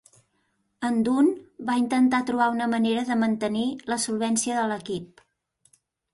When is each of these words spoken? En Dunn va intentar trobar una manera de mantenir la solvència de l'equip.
En 0.87 0.95
Dunn 1.07 1.29
va 1.67 1.75
intentar 1.81 2.21
trobar 2.31 2.47
una 2.55 2.69
manera 2.73 3.05
de 3.11 3.19
mantenir 3.25 3.67
la 3.95 4.01
solvència 4.09 4.59
de 4.63 4.67
l'equip. 4.75 5.25